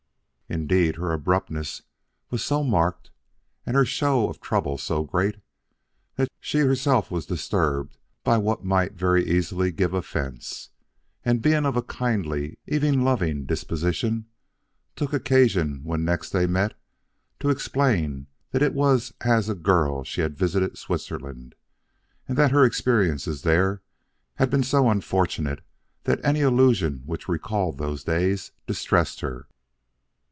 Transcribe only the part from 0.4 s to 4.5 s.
Indeed, her abruptness was so marked and her show of